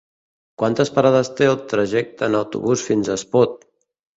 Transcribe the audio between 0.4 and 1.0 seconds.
Quantes